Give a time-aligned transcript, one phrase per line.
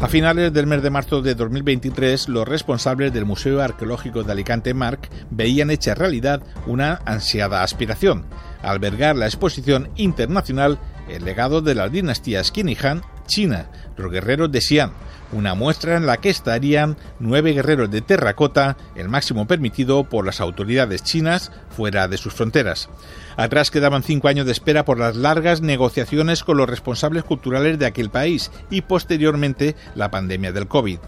[0.00, 4.72] A finales del mes de marzo de 2023, los responsables del Museo Arqueológico de Alicante
[4.72, 8.24] Marc veían hecha realidad una ansiada aspiración,
[8.62, 14.50] albergar la exposición internacional El legado de las dinastías Qin y Han, China, los guerreros
[14.50, 14.90] de Xi'an,
[15.30, 20.40] una muestra en la que estarían nueve guerreros de terracota, el máximo permitido por las
[20.40, 22.88] autoridades chinas fuera de sus fronteras.
[23.36, 27.86] Atrás quedaban cinco años de espera por las largas negociaciones con los responsables culturales de
[27.86, 30.98] aquel país y posteriormente la pandemia del COVID.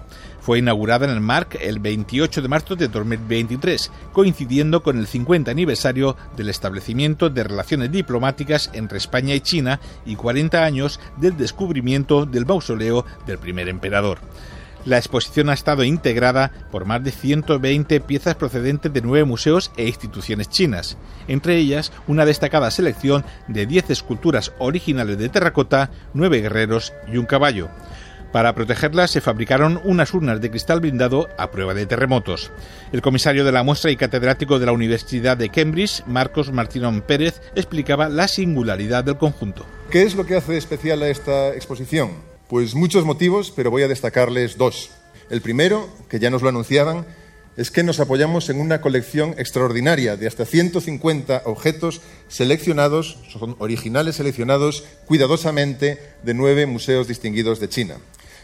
[0.41, 5.51] Fue inaugurada en el MARC el 28 de marzo de 2023, coincidiendo con el 50
[5.51, 12.25] aniversario del establecimiento de relaciones diplomáticas entre España y China y 40 años del descubrimiento
[12.25, 14.19] del mausoleo del primer emperador.
[14.87, 19.87] La exposición ha estado integrada por más de 120 piezas procedentes de nueve museos e
[19.87, 20.97] instituciones chinas,
[21.29, 27.27] entre ellas una destacada selección de 10 esculturas originales de terracota, nueve guerreros y un
[27.27, 27.69] caballo.
[28.33, 32.53] Para protegerlas se fabricaron unas urnas de cristal blindado a prueba de terremotos.
[32.92, 37.41] El comisario de la muestra y catedrático de la Universidad de Cambridge, Marcos Martínón Pérez,
[37.56, 39.67] explicaba la singularidad del conjunto.
[39.91, 42.11] ¿Qué es lo que hace especial a esta exposición?
[42.48, 44.91] Pues muchos motivos, pero voy a destacarles dos.
[45.28, 47.06] El primero, que ya nos lo anunciaban,
[47.56, 54.17] es que nos apoyamos en una colección extraordinaria de hasta 150 objetos seleccionados, son originales
[54.17, 57.97] seleccionados cuidadosamente de nueve museos distinguidos de China.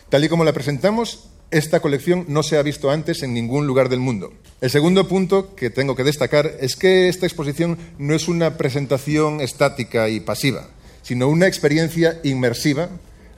[0.09, 3.89] Tal y como la presentamos, esta colección no se ha visto antes en ningún lugar
[3.89, 4.33] del mundo.
[4.61, 9.41] El segundo punto que tengo que destacar es que esta exposición no es una presentación
[9.41, 10.69] estática y pasiva,
[11.03, 12.89] sino una experiencia inmersiva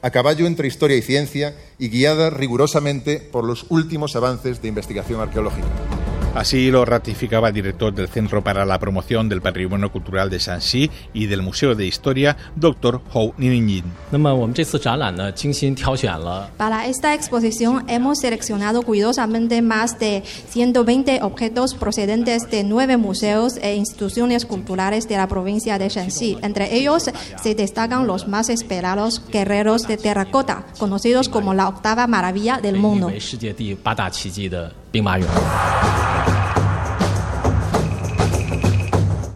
[0.02, 5.20] a caballo entre historia y ciencia y guiada rigurosamente por los últimos avances de investigación
[5.20, 5.66] arqueológica.
[6.34, 10.90] Así lo ratificaba el director del Centro para la Promoción del Patrimonio Cultural de Shanxi
[11.12, 13.00] y del Museo de Historia, Dr.
[13.12, 13.84] Hou Ninyin.
[16.56, 23.74] Para esta exposición hemos seleccionado cuidadosamente más de 120 objetos procedentes de nueve museos e
[23.74, 26.38] instituciones culturales de la provincia de Shanxi.
[26.42, 27.10] Entre ellos
[27.42, 33.10] se destacan los más esperados guerreros de terracota, conocidos como la octava maravilla del mundo.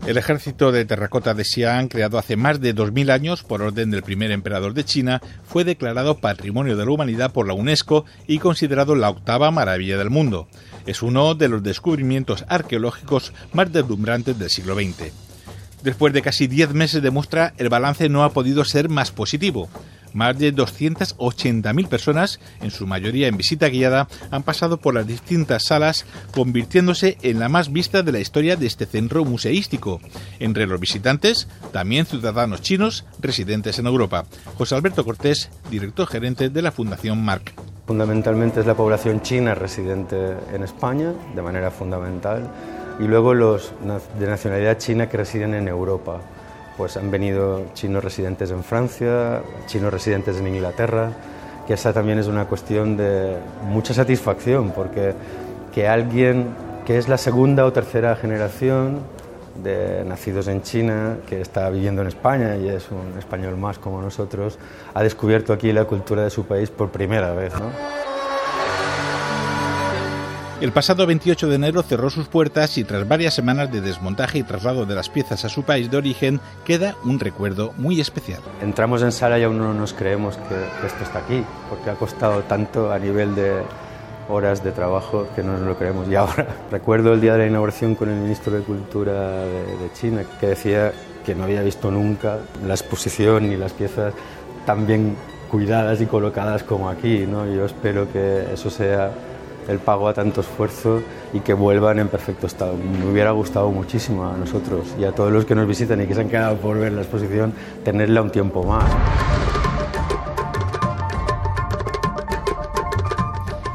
[0.07, 4.03] El ejército de terracota de Xi'an, creado hace más de 2.000 años por orden del
[4.03, 8.97] primer emperador de China, fue declarado Patrimonio de la Humanidad por la UNESCO y considerado
[8.97, 10.49] la octava maravilla del mundo.
[10.87, 15.13] Es uno de los descubrimientos arqueológicos más deslumbrantes del siglo XX.
[15.83, 19.69] Después de casi 10 meses de muestra, el balance no ha podido ser más positivo.
[20.15, 25.65] Más de 280.000 personas, en su mayoría en visita guiada, han pasado por las distintas
[25.65, 30.01] salas, convirtiéndose en la más vista de la historia de este centro museístico.
[30.39, 34.25] Entre los visitantes, también ciudadanos chinos residentes en Europa.
[34.59, 37.53] José Alberto Cortés, director gerente de la Fundación Marc.
[37.87, 40.17] Fundamentalmente es la población china residente
[40.55, 42.49] en España, de manera fundamental,
[43.01, 43.73] y luego los
[44.19, 46.21] de nacionalidad china que residen en Europa
[46.83, 51.13] pues han venido chinos residentes en Francia, chinos residentes en Inglaterra,
[51.65, 53.37] que esa también es una cuestión de
[53.69, 55.15] mucha satisfacción, porque
[55.73, 56.49] que alguien
[56.85, 58.99] que es la segunda o tercera generación
[59.63, 64.03] de nacidos en China, que está viviendo en España y es un español más como
[64.03, 64.59] nosotros,
[64.93, 67.53] ha descubierto aquí la cultura de su país por primera vez.
[67.55, 68.02] ¿no?
[70.63, 74.43] El pasado 28 de enero cerró sus puertas y tras varias semanas de desmontaje y
[74.45, 78.41] traslado de las piezas a su país de origen, queda un recuerdo muy especial.
[78.61, 82.45] Entramos en sala y aún no nos creemos que, esto está aquí, porque ha costado
[82.45, 83.61] tanto a nivel de
[84.29, 86.07] horas de trabajo que no nos lo creemos.
[86.09, 90.23] Y ahora recuerdo el día de la inauguración con el ministro de Cultura de, China,
[90.39, 90.93] que decía
[91.27, 94.15] que no había visto nunca la exposición ni las piezas
[94.65, 95.17] tan bien
[95.51, 97.27] cuidadas y colocadas como aquí.
[97.27, 97.53] ¿no?
[97.53, 99.11] Yo espero que eso sea
[99.69, 101.03] el pago a tanto esfuerzo
[101.33, 102.75] y que vuelvan en perfecto estado.
[102.77, 106.15] Me hubiera gustado muchísimo a nosotros y a todos los que nos visitan y que
[106.15, 107.53] se han quedado por ver la exposición
[107.85, 108.85] tenerla un tiempo más.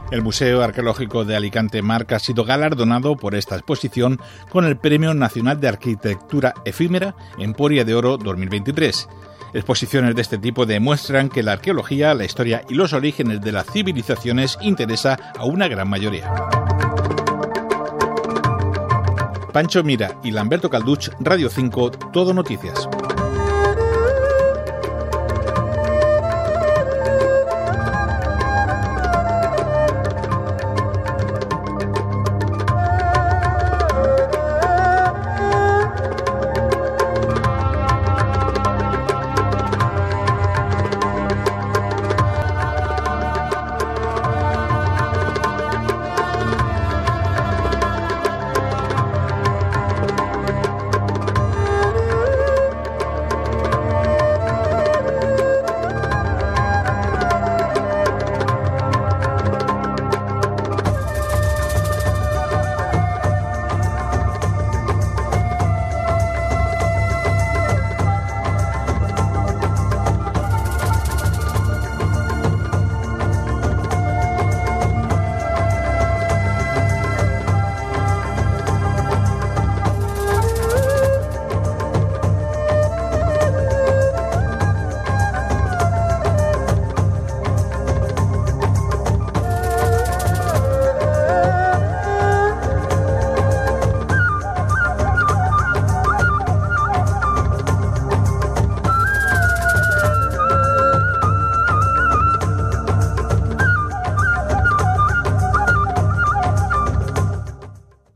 [0.10, 4.19] El Museo Arqueológico de Alicante Marca ha sido galardonado por esta exposición
[4.50, 9.10] con el Premio Nacional de Arquitectura Efímera Emporia de Oro 2023.
[9.54, 13.68] Exposiciones de este tipo demuestran que la arqueología, la historia y los orígenes de las
[13.68, 16.32] civilizaciones interesa a una gran mayoría.
[19.54, 22.88] Pancho Mira y Lamberto Calduch, Radio 5, Todo Noticias.